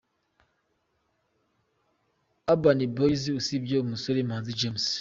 Urban 2.51 2.79
Boyz: 2.95 3.23
usibye 3.39 3.75
umusore 3.79 4.19
Manzi 4.29 4.57
James 4.59 4.85
a. 4.87 4.89